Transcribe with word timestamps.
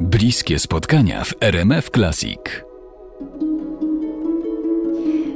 Bliskie 0.00 0.58
spotkania 0.58 1.24
w 1.24 1.34
RMF 1.40 1.90
Classic. 1.90 2.40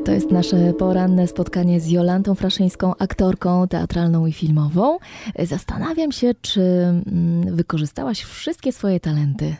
To 0.04 0.12
jest 0.12 0.30
nasze 0.30 0.72
poranne 0.78 1.28
spotkanie 1.28 1.80
z 1.80 1.88
Jolantą 1.90 2.34
Fraszyńską, 2.34 2.96
aktorką 2.98 3.68
teatralną 3.68 4.26
i 4.26 4.32
filmową. 4.32 4.98
Zastanawiam 5.38 6.12
się, 6.12 6.34
czy 6.42 6.60
mm, 6.62 7.56
wykorzystałaś 7.56 8.22
wszystkie 8.22 8.72
swoje 8.72 9.00
talenty. 9.00 9.56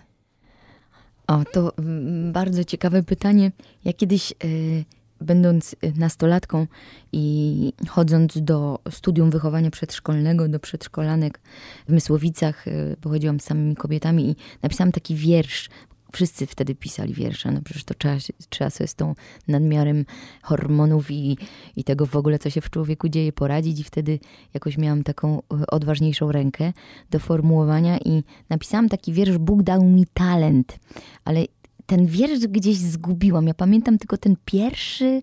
O, 1.26 1.44
to 1.52 1.72
mm, 1.78 2.32
bardzo 2.32 2.64
ciekawe 2.64 3.02
pytanie. 3.02 3.52
Ja 3.84 3.92
kiedyś, 3.92 4.34
y, 4.44 4.84
będąc 5.20 5.72
y, 5.72 5.92
nastolatką 5.96 6.66
i 7.12 7.72
chodząc 7.88 8.38
do 8.42 8.78
studium 8.90 9.30
wychowania 9.30 9.70
przedszkolnego, 9.70 10.48
do 10.48 10.60
przedszkolanek 10.60 11.40
w 11.88 11.92
Mysłowicach, 11.92 12.68
y, 12.68 12.96
pochodziłam 13.00 13.40
z 13.40 13.44
samymi 13.44 13.76
kobietami 13.76 14.30
i 14.30 14.36
napisałam 14.62 14.92
taki 14.92 15.14
wiersz. 15.14 15.68
Wszyscy 16.12 16.46
wtedy 16.46 16.74
pisali 16.74 17.14
wiersze, 17.14 17.50
no 17.50 17.60
przecież 17.64 17.84
to 17.84 17.94
trzeba, 17.94 18.16
trzeba 18.48 18.70
sobie 18.70 18.88
z 18.88 18.94
tą 18.94 19.14
nadmiarem 19.48 20.04
hormonów 20.42 21.10
i, 21.10 21.38
i 21.76 21.84
tego 21.84 22.06
w 22.06 22.16
ogóle, 22.16 22.38
co 22.38 22.50
się 22.50 22.60
w 22.60 22.70
człowieku 22.70 23.08
dzieje, 23.08 23.32
poradzić. 23.32 23.80
I 23.80 23.84
wtedy 23.84 24.18
jakoś 24.54 24.78
miałam 24.78 25.02
taką 25.02 25.42
odważniejszą 25.68 26.32
rękę 26.32 26.72
do 27.10 27.18
formułowania 27.18 27.98
i 27.98 28.22
napisałam 28.48 28.88
taki 28.88 29.12
wiersz 29.12 29.38
Bóg 29.38 29.62
dał 29.62 29.84
mi 29.84 30.06
talent, 30.14 30.78
ale 31.24 31.44
ten 31.86 32.06
wiersz 32.06 32.46
gdzieś 32.46 32.76
zgubiłam. 32.76 33.46
Ja 33.46 33.54
pamiętam 33.54 33.98
tylko 33.98 34.16
ten 34.16 34.36
pierwszy 34.44 35.20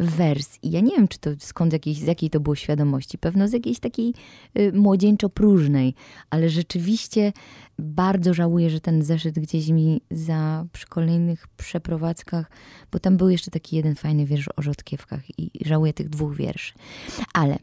wers. 0.00 0.58
I 0.62 0.70
ja 0.70 0.80
nie 0.80 0.96
wiem, 0.96 1.08
czy 1.08 1.18
to 1.18 1.30
skąd 1.38 1.72
jakiej, 1.72 1.94
z 1.94 2.02
jakiej 2.02 2.30
to 2.30 2.40
było 2.40 2.56
świadomości. 2.56 3.18
Pewno 3.18 3.48
z 3.48 3.52
jakiejś 3.52 3.78
takiej 3.78 4.14
y, 4.58 4.72
młodzieńczo-próżnej. 4.72 5.94
Ale 6.30 6.50
rzeczywiście 6.50 7.32
bardzo 7.78 8.34
żałuję, 8.34 8.70
że 8.70 8.80
ten 8.80 9.02
zeszyt 9.02 9.38
gdzieś 9.38 9.68
mi 9.68 10.00
za 10.10 10.66
przy 10.72 10.86
kolejnych 10.86 11.48
przeprowadzkach, 11.48 12.50
bo 12.92 12.98
tam 12.98 13.16
był 13.16 13.28
jeszcze 13.28 13.50
taki 13.50 13.76
jeden 13.76 13.94
fajny 13.94 14.26
wiersz 14.26 14.48
o 14.56 14.62
rzodkiewkach 14.62 15.38
i 15.38 15.50
żałuję 15.64 15.92
tych 15.92 16.08
dwóch 16.08 16.36
wierszy. 16.36 16.72
Ale 17.32 17.54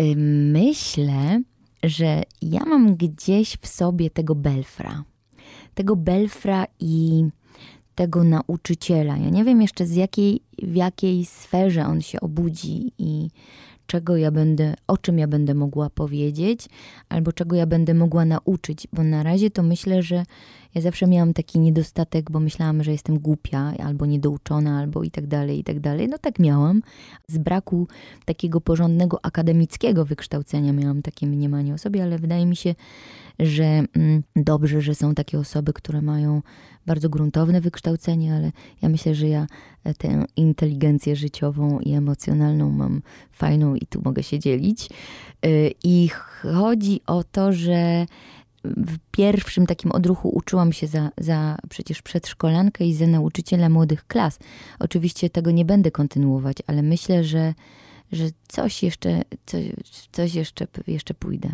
y, 0.00 0.16
myślę, 0.52 1.42
że 1.82 2.22
ja 2.42 2.64
mam 2.64 2.96
gdzieś 2.96 3.56
w 3.60 3.66
sobie 3.66 4.10
tego 4.10 4.34
belfra. 4.34 5.04
Tego 5.74 5.96
belfra 5.96 6.66
i 6.80 7.24
tego 7.98 8.24
nauczyciela. 8.24 9.16
Ja 9.16 9.30
nie 9.30 9.44
wiem 9.44 9.62
jeszcze 9.62 9.86
z 9.86 9.94
jakiej, 9.94 10.40
w 10.62 10.74
jakiej 10.74 11.24
sferze 11.24 11.86
on 11.86 12.00
się 12.00 12.20
obudzi 12.20 12.92
i 12.98 13.30
czego 13.86 14.16
ja 14.16 14.30
będę, 14.30 14.74
o 14.86 14.98
czym 14.98 15.18
ja 15.18 15.28
będę 15.28 15.54
mogła 15.54 15.90
powiedzieć, 15.90 16.68
albo 17.08 17.32
czego 17.32 17.56
ja 17.56 17.66
będę 17.66 17.94
mogła 17.94 18.24
nauczyć, 18.24 18.88
bo 18.92 19.02
na 19.02 19.22
razie 19.22 19.50
to 19.50 19.62
myślę, 19.62 20.02
że 20.02 20.24
ja 20.74 20.80
zawsze 20.80 21.06
miałam 21.06 21.32
taki 21.32 21.58
niedostatek, 21.58 22.30
bo 22.30 22.40
myślałam, 22.40 22.82
że 22.82 22.92
jestem 22.92 23.18
głupia, 23.18 23.74
albo 23.84 24.06
niedouczona, 24.06 24.78
albo 24.78 25.02
i 25.02 25.10
tak 25.10 25.26
dalej, 25.26 25.58
i 25.58 25.64
tak 25.64 25.80
dalej. 25.80 26.08
No 26.08 26.18
tak 26.18 26.38
miałam. 26.38 26.82
Z 27.28 27.38
braku 27.38 27.88
takiego 28.24 28.60
porządnego 28.60 29.18
akademickiego 29.22 30.04
wykształcenia 30.04 30.72
miałam 30.72 31.02
takie 31.02 31.26
mniemanie 31.26 31.74
o 31.74 31.78
sobie, 31.78 32.02
ale 32.02 32.18
wydaje 32.18 32.46
mi 32.46 32.56
się, 32.56 32.74
że 33.38 33.64
mm, 33.64 34.22
dobrze, 34.36 34.80
że 34.80 34.94
są 34.94 35.14
takie 35.14 35.38
osoby, 35.38 35.72
które 35.72 36.02
mają 36.02 36.42
bardzo 36.86 37.08
gruntowne 37.08 37.60
wykształcenie, 37.60 38.34
ale 38.34 38.52
ja 38.82 38.88
myślę, 38.88 39.14
że 39.14 39.28
ja 39.28 39.46
e, 39.84 39.94
tę 39.94 40.24
inteligencję 40.36 41.16
życiową 41.16 41.80
i 41.80 41.92
emocjonalną 41.92 42.70
mam 42.70 43.02
fajną 43.32 43.74
i 43.74 43.86
tu 43.86 44.02
mogę 44.04 44.22
się 44.22 44.38
dzielić. 44.38 44.88
E, 45.42 45.48
I 45.84 46.08
chodzi 46.08 47.00
o 47.06 47.24
to, 47.24 47.52
że 47.52 48.06
w 48.64 48.98
pierwszym 49.10 49.66
takim 49.66 49.92
odruchu 49.92 50.28
uczyłam 50.28 50.72
się 50.72 50.86
za, 50.86 51.10
za 51.18 51.56
przecież 51.68 52.02
przedszkolankę 52.02 52.84
i 52.84 52.94
za 52.94 53.06
nauczyciela 53.06 53.68
młodych 53.68 54.06
klas. 54.06 54.38
Oczywiście 54.78 55.30
tego 55.30 55.50
nie 55.50 55.64
będę 55.64 55.90
kontynuować, 55.90 56.56
ale 56.66 56.82
myślę, 56.82 57.24
że, 57.24 57.54
że 58.12 58.24
coś 58.48 58.82
jeszcze, 58.82 59.22
coś, 59.46 59.62
coś 60.12 60.34
jeszcze, 60.34 60.66
jeszcze 60.86 61.14
pójdę. 61.14 61.50